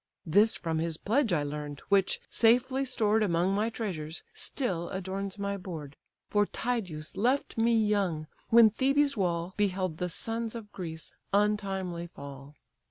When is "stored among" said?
2.83-3.53